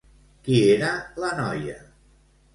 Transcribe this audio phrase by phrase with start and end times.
[0.47, 0.89] Qui era
[1.25, 1.79] la noia?